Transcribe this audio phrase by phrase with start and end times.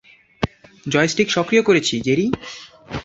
[0.85, 2.25] Joystick সক্রিয় করেছি, Jerry.